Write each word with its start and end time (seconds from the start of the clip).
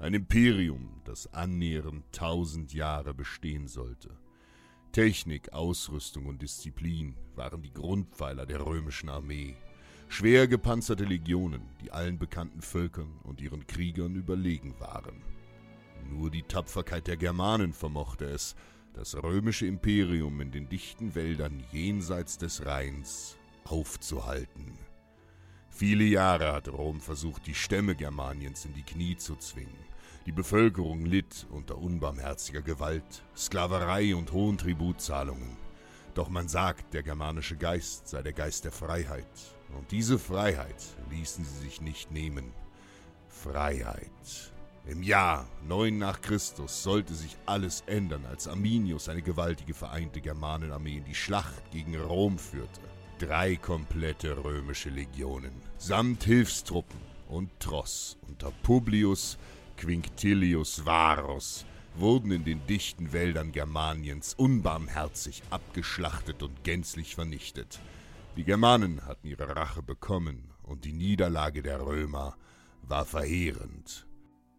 Ein 0.00 0.14
Imperium, 0.14 1.00
das 1.04 1.32
annähernd 1.34 2.04
tausend 2.12 2.72
Jahre 2.72 3.14
bestehen 3.14 3.66
sollte. 3.66 4.10
Technik, 4.92 5.52
Ausrüstung 5.52 6.26
und 6.26 6.40
Disziplin 6.40 7.16
waren 7.34 7.62
die 7.62 7.72
Grundpfeiler 7.72 8.46
der 8.46 8.64
römischen 8.64 9.08
Armee. 9.08 9.56
Schwer 10.06 10.46
gepanzerte 10.46 11.04
Legionen, 11.04 11.62
die 11.82 11.90
allen 11.90 12.16
bekannten 12.16 12.62
Völkern 12.62 13.18
und 13.24 13.40
ihren 13.40 13.66
Kriegern 13.66 14.14
überlegen 14.14 14.78
waren. 14.78 15.20
Nur 16.08 16.30
die 16.30 16.44
Tapferkeit 16.44 17.08
der 17.08 17.16
Germanen 17.16 17.72
vermochte 17.72 18.24
es, 18.26 18.54
das 18.94 19.20
römische 19.20 19.66
Imperium 19.66 20.40
in 20.40 20.52
den 20.52 20.68
dichten 20.68 21.16
Wäldern 21.16 21.64
jenseits 21.72 22.38
des 22.38 22.64
Rheins 22.64 23.36
aufzuhalten. 23.64 24.78
Viele 25.68 26.04
Jahre 26.04 26.52
hat 26.52 26.68
Rom 26.68 27.00
versucht, 27.00 27.48
die 27.48 27.54
Stämme 27.54 27.96
Germaniens 27.96 28.64
in 28.64 28.74
die 28.74 28.82
Knie 28.82 29.16
zu 29.16 29.34
zwingen. 29.36 29.88
Die 30.28 30.32
Bevölkerung 30.32 31.06
litt 31.06 31.46
unter 31.48 31.78
unbarmherziger 31.78 32.60
Gewalt, 32.60 33.24
Sklaverei 33.34 34.14
und 34.14 34.30
hohen 34.30 34.58
Tributzahlungen. 34.58 35.56
Doch 36.12 36.28
man 36.28 36.48
sagt, 36.48 36.92
der 36.92 37.02
germanische 37.02 37.56
Geist 37.56 38.08
sei 38.08 38.20
der 38.20 38.34
Geist 38.34 38.66
der 38.66 38.72
Freiheit. 38.72 39.24
Und 39.74 39.90
diese 39.90 40.18
Freiheit 40.18 40.84
ließen 41.08 41.46
sie 41.46 41.60
sich 41.60 41.80
nicht 41.80 42.10
nehmen. 42.10 42.52
Freiheit. 43.26 44.52
Im 44.86 45.02
Jahr 45.02 45.48
9 45.66 45.96
nach 45.96 46.20
Christus 46.20 46.82
sollte 46.82 47.14
sich 47.14 47.38
alles 47.46 47.82
ändern, 47.86 48.26
als 48.26 48.48
Arminius 48.48 49.08
eine 49.08 49.22
gewaltige 49.22 49.72
vereinte 49.72 50.20
Germanenarmee 50.20 50.98
in 50.98 51.04
die 51.06 51.14
Schlacht 51.14 51.70
gegen 51.70 51.98
Rom 51.98 52.38
führte. 52.38 52.82
Drei 53.18 53.56
komplette 53.56 54.44
römische 54.44 54.90
Legionen, 54.90 55.54
samt 55.78 56.24
Hilfstruppen 56.24 57.00
und 57.28 57.48
Tross 57.60 58.18
unter 58.28 58.50
Publius 58.62 59.38
Quinctilius 59.78 60.84
Varus 60.84 61.64
wurden 61.94 62.32
in 62.32 62.44
den 62.44 62.66
dichten 62.66 63.12
Wäldern 63.12 63.52
Germaniens 63.52 64.34
unbarmherzig 64.34 65.42
abgeschlachtet 65.50 66.42
und 66.42 66.64
gänzlich 66.64 67.14
vernichtet. 67.14 67.78
Die 68.36 68.42
Germanen 68.42 69.06
hatten 69.06 69.28
ihre 69.28 69.54
Rache 69.54 69.82
bekommen 69.82 70.50
und 70.64 70.84
die 70.84 70.92
Niederlage 70.92 71.62
der 71.62 71.80
Römer 71.80 72.36
war 72.82 73.04
verheerend. 73.04 74.04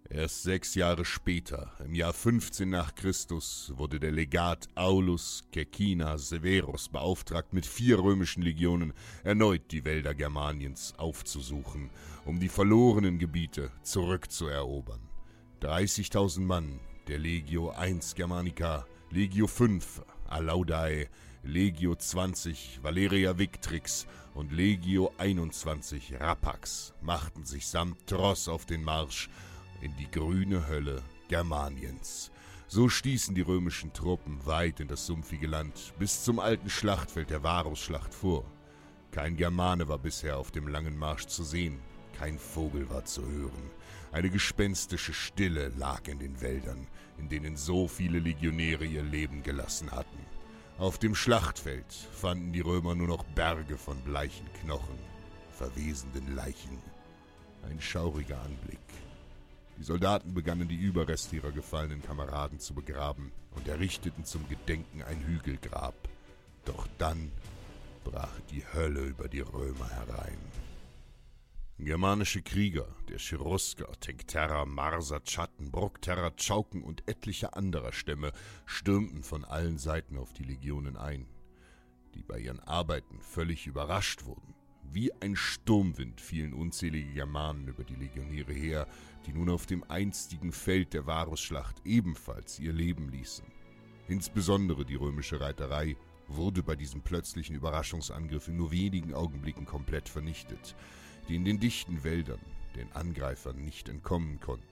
Erst 0.10 0.44
sechs 0.44 0.74
Jahre 0.74 1.04
später, 1.06 1.74
im 1.86 1.94
Jahr 1.94 2.14
15 2.14 2.70
nach 2.70 2.96
Christus, 2.96 3.74
wurde 3.76 4.00
der 4.00 4.12
Legat 4.12 4.68
Aulus 4.74 5.44
Caecina 5.52 6.18
Severus 6.18 6.90
beauftragt, 6.90 7.54
mit 7.54 7.66
vier 7.66 8.00
römischen 8.00 8.42
Legionen 8.42 8.94
erneut 9.24 9.72
die 9.72 9.86
Wälder 9.86 10.16
Germaniens 10.16 10.94
aufzusuchen, 10.98 11.90
um 12.26 12.40
die 12.40 12.50
verlorenen 12.50 13.20
Gebiete 13.20 13.70
zurückzuerobern. 13.84 15.09
30.000 15.62 16.40
Mann 16.40 16.80
der 17.08 17.20
Legio 17.20 17.74
I 17.78 18.00
Germanica, 18.16 18.86
Legio 19.10 19.46
V 19.48 19.80
Alaudae, 20.30 21.10
Legio 21.44 21.96
20 21.96 22.80
Valeria 22.82 23.38
Victrix 23.38 24.08
und 24.34 24.54
Legio 24.54 25.12
21 25.18 26.20
Rapax 26.20 26.94
machten 27.02 27.44
sich 27.44 27.68
samt 27.68 28.08
Tross 28.08 28.48
auf 28.48 28.66
den 28.66 28.84
Marsch 28.84 29.30
in 29.82 29.94
die 29.98 30.10
grüne 30.10 30.68
Hölle 30.68 31.02
Germaniens. 31.28 32.32
So 32.68 32.88
stießen 32.88 33.36
die 33.36 33.42
römischen 33.42 33.92
Truppen 33.92 34.46
weit 34.46 34.80
in 34.80 34.88
das 34.88 35.08
sumpfige 35.08 35.48
Land, 35.48 35.94
bis 36.00 36.24
zum 36.24 36.40
alten 36.40 36.70
Schlachtfeld 36.70 37.32
der 37.32 37.44
Varusschlacht 37.44 38.14
vor. 38.14 38.46
Kein 39.12 39.36
Germane 39.36 39.90
war 39.90 39.98
bisher 39.98 40.38
auf 40.38 40.52
dem 40.52 40.68
langen 40.68 40.98
Marsch 40.98 41.26
zu 41.26 41.44
sehen, 41.44 41.82
kein 42.20 42.38
Vogel 42.38 42.90
war 42.90 43.06
zu 43.06 43.26
hören. 43.26 43.72
Eine 44.12 44.30
gespenstische 44.30 45.14
Stille 45.14 45.70
lag 45.78 46.08
in 46.08 46.20
den 46.20 46.42
Wäldern, 46.42 46.86
in 47.18 47.30
denen 47.30 47.56
so 47.56 47.88
viele 47.88 48.20
Legionäre 48.20 48.86
ihr 48.86 49.04
Leben 49.04 49.42
gelassen 49.42 49.92
hatten. 49.92 50.20
Auf 50.78 50.98
dem 50.98 51.16
Schlachtfeld 51.16 51.92
fanden 52.12 52.52
die 52.52 52.60
Römer 52.62 52.96
nur 52.96 53.08
noch 53.08 53.24
Berge 53.24 53.78
von 53.78 53.98
bleichen 54.02 54.48
Knochen, 54.62 55.00
verwesenden 55.52 56.36
Leichen. 56.36 56.78
Ein 57.64 57.80
schauriger 57.80 58.42
Anblick. 58.42 58.80
Die 59.78 59.84
Soldaten 59.84 60.34
begannen 60.34 60.68
die 60.68 60.76
Überreste 60.76 61.38
ihrer 61.38 61.52
gefallenen 61.52 62.02
Kameraden 62.02 62.60
zu 62.60 62.74
begraben 62.74 63.32
und 63.52 63.68
errichteten 63.68 64.26
zum 64.26 64.48
Gedenken 64.50 65.04
ein 65.04 65.22
Hügelgrab. 65.22 65.96
Doch 66.66 66.88
dann 66.98 67.32
brach 68.04 68.40
die 68.52 68.64
Hölle 68.74 69.02
über 69.02 69.30
die 69.30 69.42
Römer 69.42 69.90
herein. 69.90 70.38
Germanische 71.82 72.42
Krieger, 72.42 72.94
der 73.08 73.20
Cherusker, 73.20 73.90
Tencterra, 74.02 74.66
Marser, 74.66 75.24
Chatten, 75.24 75.72
Bruckterra, 75.72 76.34
Chauken 76.36 76.84
und 76.84 77.08
etliche 77.08 77.56
anderer 77.56 77.94
Stämme 77.94 78.34
stürmten 78.66 79.24
von 79.24 79.46
allen 79.46 79.78
Seiten 79.78 80.18
auf 80.18 80.34
die 80.34 80.44
Legionen 80.44 80.98
ein, 80.98 81.26
die 82.16 82.22
bei 82.22 82.40
ihren 82.40 82.60
Arbeiten 82.60 83.22
völlig 83.22 83.66
überrascht 83.66 84.26
wurden. 84.26 84.54
Wie 84.92 85.14
ein 85.22 85.38
Sturmwind 85.38 86.20
fielen 86.20 86.54
unzählige 86.54 87.14
Germanen 87.14 87.70
über 87.70 87.86
die 87.86 87.96
Legionäre 87.96 88.52
her, 88.52 88.86
die 89.26 89.32
nun 89.32 89.50
auf 89.50 89.66
dem 89.66 89.90
einstigen 89.90 90.52
Feld 90.52 90.94
der 90.94 91.06
Varusschlacht 91.06 91.78
ebenfalls 91.86 92.60
ihr 92.60 92.74
Leben 92.74 93.08
ließen. 93.08 93.46
Insbesondere 94.10 94.84
die 94.84 94.96
römische 94.96 95.40
Reiterei 95.40 95.96
wurde 96.28 96.62
bei 96.62 96.76
diesem 96.76 97.02
plötzlichen 97.04 97.56
Überraschungsangriff 97.56 98.50
in 98.50 98.58
nur 98.58 98.72
wenigen 98.72 99.14
Augenblicken 99.14 99.66
komplett 99.66 100.10
vernichtet, 100.10 100.76
die 101.30 101.36
in 101.36 101.46
den 101.46 101.60
dichten 101.60 102.04
Wäldern 102.04 102.40
den 102.76 102.92
Angreifern 102.94 103.64
nicht 103.64 103.88
entkommen 103.88 104.40
konnten. 104.40 104.66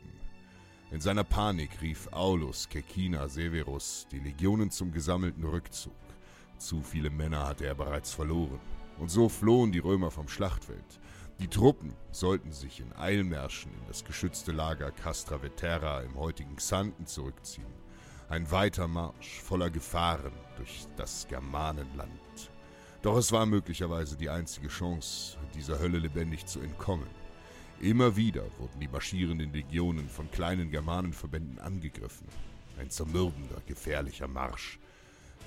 In 0.89 1.01
seiner 1.01 1.23
Panik 1.23 1.81
rief 1.81 2.07
Aulus 2.11 2.67
Caecina 2.67 3.27
Severus 3.27 4.07
die 4.11 4.19
Legionen 4.19 4.71
zum 4.71 4.91
gesammelten 4.91 5.43
Rückzug. 5.43 5.93
Zu 6.57 6.81
viele 6.81 7.09
Männer 7.09 7.45
hatte 7.45 7.65
er 7.65 7.75
bereits 7.75 8.11
verloren. 8.11 8.59
Und 8.97 9.09
so 9.09 9.29
flohen 9.29 9.71
die 9.71 9.79
Römer 9.79 10.09
vom 10.09 10.27
Schlachtfeld. 10.27 10.99
Die 11.39 11.47
Truppen 11.47 11.93
sollten 12.11 12.51
sich 12.51 12.79
in 12.79 12.93
Eilmärschen 12.93 13.71
in 13.71 13.87
das 13.87 14.03
geschützte 14.03 14.51
Lager 14.51 14.91
Castra 14.91 15.39
Vetera 15.43 16.01
im 16.01 16.15
heutigen 16.15 16.55
Xanten 16.55 17.05
zurückziehen. 17.05 17.67
Ein 18.29 18.49
weiter 18.49 18.87
Marsch 18.87 19.41
voller 19.41 19.69
Gefahren 19.69 20.33
durch 20.55 20.87
das 20.95 21.27
Germanenland. 21.27 22.09
Doch 23.07 23.15
es 23.15 23.31
war 23.31 23.45
möglicherweise 23.45 24.17
die 24.17 24.29
einzige 24.29 24.67
Chance, 24.67 25.37
dieser 25.55 25.79
Hölle 25.79 25.97
lebendig 25.97 26.45
zu 26.45 26.59
entkommen. 26.59 27.07
Immer 27.79 28.17
wieder 28.17 28.43
wurden 28.59 28.81
die 28.81 28.89
marschierenden 28.89 29.53
Legionen 29.53 30.09
von 30.09 30.29
kleinen 30.29 30.71
Germanenverbänden 30.71 31.57
angegriffen. 31.59 32.27
Ein 32.77 32.89
zermürbender, 32.89 33.61
gefährlicher 33.65 34.27
Marsch, 34.27 34.77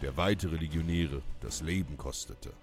der 0.00 0.16
weitere 0.16 0.56
Legionäre 0.56 1.20
das 1.42 1.60
Leben 1.60 1.98
kostete. 1.98 2.54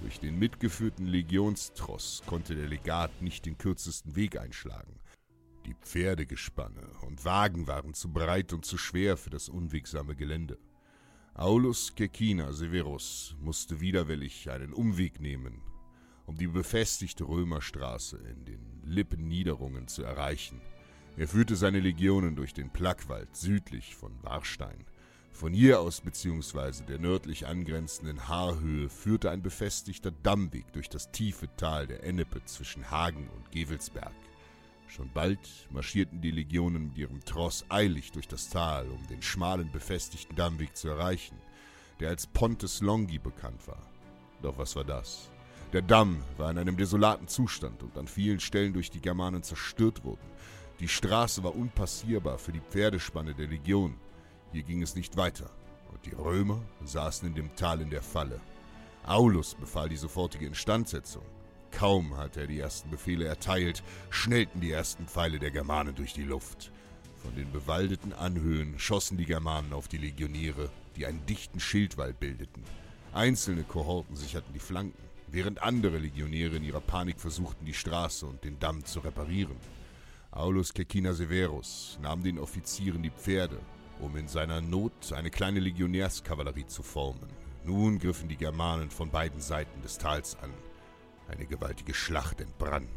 Durch 0.00 0.18
den 0.18 0.36
mitgeführten 0.36 1.06
Legionstross 1.06 2.24
konnte 2.26 2.56
der 2.56 2.66
Legat 2.66 3.22
nicht 3.22 3.46
den 3.46 3.56
kürzesten 3.56 4.16
Weg 4.16 4.36
einschlagen. 4.36 4.98
Die 5.64 5.76
Pferdegespanne 5.80 6.90
und 7.06 7.24
Wagen 7.24 7.68
waren 7.68 7.94
zu 7.94 8.12
breit 8.12 8.52
und 8.52 8.64
zu 8.64 8.76
schwer 8.76 9.16
für 9.16 9.30
das 9.30 9.48
unwegsame 9.48 10.16
Gelände. 10.16 10.58
Aulus 11.34 11.94
Caecina 11.94 12.52
Severus 12.52 13.36
musste 13.40 13.80
widerwillig 13.80 14.50
einen 14.50 14.72
Umweg 14.72 15.20
nehmen, 15.20 15.62
um 16.26 16.36
die 16.36 16.46
befestigte 16.46 17.24
Römerstraße 17.24 18.18
in 18.18 18.44
den 18.44 18.82
Lippenniederungen 18.84 19.88
zu 19.88 20.02
erreichen. 20.02 20.60
Er 21.16 21.28
führte 21.28 21.56
seine 21.56 21.80
Legionen 21.80 22.36
durch 22.36 22.54
den 22.54 22.70
Plagwald 22.70 23.34
südlich 23.36 23.94
von 23.94 24.12
Warstein 24.22 24.84
von 25.32 25.54
hier 25.54 25.80
aus 25.80 26.02
bzw. 26.02 26.84
der 26.86 26.98
nördlich 26.98 27.46
angrenzenden 27.46 28.28
Haarhöhe 28.28 28.90
führte 28.90 29.30
ein 29.30 29.42
befestigter 29.42 30.10
Dammweg 30.10 30.70
durch 30.74 30.90
das 30.90 31.10
tiefe 31.12 31.48
Tal 31.56 31.86
der 31.86 32.04
Ennepe 32.04 32.44
zwischen 32.44 32.90
Hagen 32.90 33.28
und 33.30 33.50
Gewelsberg. 33.50 34.12
Schon 34.90 35.08
bald 35.14 35.68
marschierten 35.70 36.20
die 36.20 36.32
Legionen 36.32 36.88
mit 36.88 36.98
ihrem 36.98 37.24
Tross 37.24 37.64
eilig 37.68 38.10
durch 38.10 38.26
das 38.26 38.48
Tal, 38.50 38.88
um 38.88 39.06
den 39.06 39.22
schmalen 39.22 39.70
befestigten 39.70 40.34
Dammweg 40.34 40.76
zu 40.76 40.88
erreichen. 40.88 41.36
der 42.00 42.08
als 42.08 42.26
Pontes 42.26 42.80
Longi 42.80 43.18
bekannt 43.18 43.68
war. 43.68 43.82
Doch 44.42 44.56
was 44.58 44.74
war 44.74 44.84
das? 44.84 45.30
Der 45.72 45.82
Damm 45.82 46.22
war 46.38 46.50
in 46.50 46.58
einem 46.58 46.76
desolaten 46.76 47.28
Zustand 47.28 47.82
und 47.82 47.96
an 47.96 48.08
vielen 48.08 48.40
Stellen 48.40 48.72
durch 48.72 48.90
die 48.90 49.02
Germanen 49.02 49.42
zerstört 49.42 50.02
worden. 50.02 50.26
Die 50.80 50.88
Straße 50.88 51.44
war 51.44 51.54
unpassierbar 51.54 52.38
für 52.38 52.52
die 52.52 52.62
Pferdespanne 52.70 53.34
der 53.34 53.48
Legion. 53.48 53.94
Hier 54.50 54.62
ging 54.62 54.82
es 54.82 54.94
nicht 54.94 55.16
weiter, 55.16 55.50
und 55.92 56.04
die 56.06 56.14
Römer 56.14 56.60
saßen 56.84 57.28
in 57.28 57.34
dem 57.34 57.54
Tal 57.54 57.82
in 57.82 57.90
der 57.90 58.02
Falle. 58.02 58.40
Aulus 59.04 59.54
befahl 59.54 59.90
die 59.90 59.96
sofortige 59.96 60.46
Instandsetzung. 60.46 61.22
Kaum 61.70 62.16
hatte 62.16 62.40
er 62.40 62.46
die 62.46 62.60
ersten 62.60 62.90
Befehle 62.90 63.26
erteilt, 63.26 63.82
schnellten 64.10 64.60
die 64.60 64.70
ersten 64.70 65.06
Pfeile 65.06 65.38
der 65.38 65.50
Germanen 65.50 65.94
durch 65.94 66.12
die 66.12 66.24
Luft. 66.24 66.72
Von 67.16 67.34
den 67.34 67.52
bewaldeten 67.52 68.12
Anhöhen 68.12 68.78
schossen 68.78 69.18
die 69.18 69.26
Germanen 69.26 69.72
auf 69.72 69.88
die 69.88 69.98
Legionäre, 69.98 70.70
die 70.96 71.06
einen 71.06 71.24
dichten 71.26 71.60
Schildwall 71.60 72.12
bildeten. 72.12 72.62
Einzelne 73.12 73.62
Kohorten 73.64 74.16
sicherten 74.16 74.52
die 74.52 74.60
Flanken, 74.60 75.02
während 75.28 75.62
andere 75.62 75.98
Legionäre 75.98 76.56
in 76.56 76.64
ihrer 76.64 76.80
Panik 76.80 77.20
versuchten, 77.20 77.66
die 77.66 77.74
Straße 77.74 78.26
und 78.26 78.42
den 78.44 78.58
Damm 78.58 78.84
zu 78.84 79.00
reparieren. 79.00 79.56
Aulus 80.30 80.72
Cecina 80.72 81.12
Severus 81.12 81.98
nahm 82.00 82.22
den 82.22 82.38
Offizieren 82.38 83.02
die 83.02 83.10
Pferde, 83.10 83.58
um 83.98 84.16
in 84.16 84.28
seiner 84.28 84.60
Not 84.60 85.12
eine 85.12 85.30
kleine 85.30 85.60
Legionärskavallerie 85.60 86.66
zu 86.66 86.82
formen. 86.82 87.28
Nun 87.64 87.98
griffen 87.98 88.28
die 88.28 88.36
Germanen 88.36 88.90
von 88.90 89.10
beiden 89.10 89.40
Seiten 89.40 89.82
des 89.82 89.98
Tals 89.98 90.36
an. 90.40 90.50
Eine 91.30 91.46
gewaltige 91.46 91.94
Schlacht 91.94 92.40
entbrann. 92.40 92.88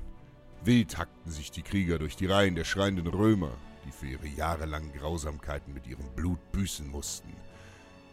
Wild 0.63 0.97
hackten 0.97 1.31
sich 1.31 1.51
die 1.51 1.61
Krieger 1.61 1.99
durch 1.99 2.15
die 2.15 2.25
Reihen 2.25 2.55
der 2.55 2.63
schreienden 2.63 3.05
Römer, 3.07 3.51
die 3.85 3.91
für 3.91 4.07
ihre 4.07 4.27
jahrelangen 4.27 4.91
Grausamkeiten 4.91 5.71
mit 5.71 5.85
ihrem 5.85 6.09
Blut 6.15 6.39
büßen 6.51 6.87
mussten. 6.89 7.31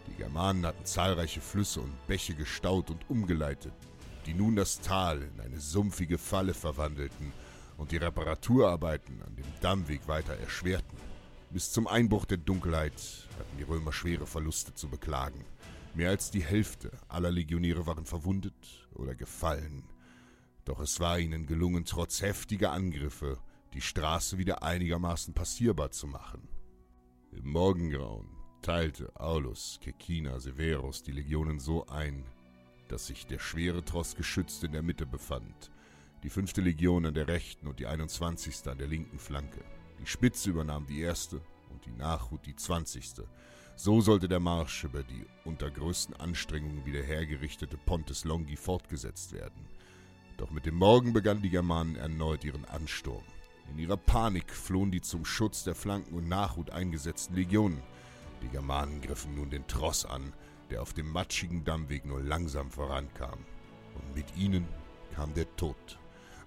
Die 0.09 0.17
Germanen 0.17 0.67
hatten 0.67 0.85
zahlreiche 0.85 1.41
Flüsse 1.41 1.81
und 1.81 2.07
Bäche 2.07 2.35
gestaut 2.35 2.91
und 2.91 3.09
umgeleitet, 3.09 3.73
die 4.27 4.35
nun 4.35 4.57
das 4.57 4.81
Tal 4.81 5.23
in 5.23 5.41
eine 5.41 5.59
sumpfige 5.59 6.19
Falle 6.19 6.53
verwandelten 6.53 7.33
und 7.79 7.91
die 7.91 7.97
Reparaturarbeiten 7.97 9.23
an 9.23 9.35
dem 9.37 9.47
Dammweg 9.63 10.07
weiter 10.07 10.35
erschwerten. 10.35 10.99
Bis 11.49 11.73
zum 11.73 11.87
Einbruch 11.87 12.27
der 12.27 12.39
Dunkelheit 12.39 12.93
hatten 13.39 13.57
die 13.59 13.65
Römer 13.65 13.93
schwere 13.93 14.27
Verluste 14.27 14.75
zu 14.75 14.89
beklagen. 14.89 15.47
Mehr 15.95 16.11
als 16.11 16.31
die 16.31 16.45
Hälfte 16.45 16.91
aller 17.09 17.31
Legionäre 17.31 17.87
waren 17.87 18.05
verwundet 18.05 18.87
oder 18.93 19.15
gefallen. 19.15 19.83
Doch 20.65 20.81
es 20.81 21.01
war 21.01 21.19
ihnen 21.19 21.47
gelungen, 21.47 21.85
trotz 21.85 22.23
heftiger 22.23 22.73
Angriffe 22.73 23.39
die 23.73 23.81
Straße 23.81 24.39
wieder 24.39 24.63
einigermaßen 24.63 25.35
passierbar 25.35 25.91
zu 25.91 26.07
machen. 26.07 26.49
Im 27.33 27.49
Morgengrauen 27.49 28.29
teilte 28.63 29.11
Aulus 29.19 29.79
Cecina 29.83 30.39
Severus 30.39 31.03
die 31.03 31.13
Legionen 31.13 31.61
so 31.61 31.87
ein, 31.87 32.25
dass 32.89 33.07
sich 33.07 33.27
der 33.27 33.39
schwere 33.39 33.85
Tross 33.85 34.17
geschützt 34.17 34.65
in 34.65 34.73
der 34.73 34.83
Mitte 34.83 35.07
befand, 35.07 35.71
die 36.23 36.31
fünfte 36.31 36.61
Legion 36.61 37.07
an 37.07 37.15
der 37.15 37.29
rechten 37.29 37.69
und 37.69 37.79
die 37.79 37.87
21. 37.87 38.67
an 38.67 38.79
der 38.79 38.89
linken 38.89 39.19
Flanke. 39.19 39.65
Die 40.01 40.07
Spitze 40.07 40.51
übernahm 40.51 40.87
die 40.87 41.01
erste 41.01 41.41
und 41.71 41.87
die 41.87 41.93
Nachhut 41.93 42.45
die 42.47 42.57
20. 42.57 43.23
So 43.77 44.01
sollte 44.01 44.29
der 44.29 44.41
Marsch 44.41 44.85
über 44.85 45.03
die 45.03 45.25
unter 45.45 45.71
größten 45.71 46.17
Anstrengungen 46.17 46.85
wieder 46.85 47.03
hergerichtete 47.03 47.79
Pontes 47.79 48.25
Longi 48.25 48.57
fortgesetzt 48.57 49.33
werden. 49.33 49.67
Doch 50.41 50.51
mit 50.51 50.65
dem 50.65 50.77
Morgen 50.77 51.13
begannen 51.13 51.43
die 51.43 51.51
Germanen 51.51 51.97
erneut 51.97 52.45
ihren 52.45 52.65
Ansturm. 52.65 53.23
In 53.71 53.79
ihrer 53.79 53.99
Panik 53.99 54.51
flohen 54.55 54.91
die 54.91 55.03
zum 55.03 55.27
Schutz 55.27 55.65
der 55.65 55.75
Flanken 55.75 56.15
und 56.15 56.29
Nachhut 56.29 56.71
eingesetzten 56.71 57.37
Legionen. 57.37 57.83
Die 58.43 58.49
Germanen 58.49 59.03
griffen 59.03 59.35
nun 59.35 59.51
den 59.51 59.67
Tross 59.67 60.07
an, 60.07 60.33
der 60.71 60.81
auf 60.81 60.95
dem 60.95 61.13
matschigen 61.13 61.63
Dammweg 61.67 62.07
nur 62.07 62.23
langsam 62.23 62.71
vorankam. 62.71 63.41
Und 63.95 64.15
mit 64.15 64.35
ihnen 64.35 64.67
kam 65.15 65.35
der 65.35 65.45
Tod. 65.57 65.99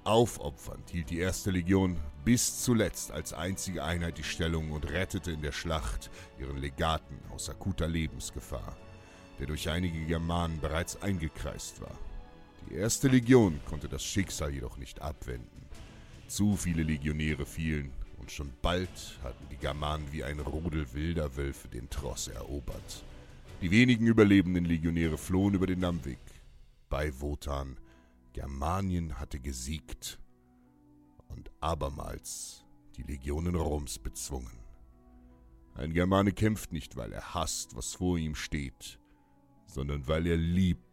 Aufopfernd 0.05 0.89
hielt 0.89 1.11
die 1.11 1.19
erste 1.19 1.51
Legion 1.51 1.99
bis 2.25 2.63
zuletzt 2.63 3.11
als 3.11 3.31
einzige 3.31 3.83
Einheit 3.83 4.17
die 4.17 4.23
Stellung 4.23 4.71
und 4.71 4.89
rettete 4.89 5.33
in 5.33 5.43
der 5.43 5.51
Schlacht 5.51 6.09
ihren 6.39 6.57
Legaten 6.57 7.19
aus 7.29 7.47
akuter 7.47 7.87
Lebensgefahr, 7.87 8.75
der 9.37 9.45
durch 9.45 9.69
einige 9.69 10.03
Germanen 10.07 10.59
bereits 10.59 10.99
eingekreist 11.03 11.79
war. 11.79 11.95
Die 12.69 12.75
erste 12.75 13.07
Legion 13.07 13.59
konnte 13.65 13.89
das 13.89 14.03
Schicksal 14.03 14.53
jedoch 14.53 14.77
nicht 14.77 15.01
abwenden. 15.01 15.67
Zu 16.27 16.55
viele 16.55 16.83
Legionäre 16.83 17.45
fielen, 17.45 17.91
und 18.17 18.31
schon 18.31 18.53
bald 18.61 19.19
hatten 19.21 19.49
die 19.51 19.57
Germanen 19.57 20.11
wie 20.11 20.23
ein 20.23 20.39
Rudel 20.39 20.93
wilder 20.93 21.35
Wölfe 21.35 21.67
den 21.67 21.89
Tross 21.89 22.29
erobert. 22.29 23.03
Die 23.61 23.69
wenigen 23.69 24.07
überlebenden 24.07 24.65
Legionäre 24.65 25.17
flohen 25.17 25.53
über 25.53 25.67
den 25.67 25.81
Dammweg. 25.81 26.19
Bei 26.89 27.11
Wotan 27.19 27.77
Germanien 28.33 29.19
hatte 29.19 29.39
gesiegt 29.39 30.19
und 31.27 31.51
abermals 31.59 32.65
die 32.97 33.03
Legionen 33.03 33.55
Roms 33.55 33.99
bezwungen. 33.99 34.63
Ein 35.75 35.93
Germane 35.93 36.31
kämpft 36.31 36.71
nicht, 36.71 36.95
weil 36.95 37.11
er 37.13 37.33
hasst, 37.33 37.75
was 37.75 37.93
vor 37.93 38.17
ihm 38.17 38.35
steht, 38.35 38.99
sondern 39.65 40.07
weil 40.07 40.27
er 40.27 40.37
liebt, 40.37 40.92